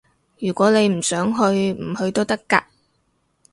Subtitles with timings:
[0.39, 2.63] 如果你唔想去，唔去都得㗎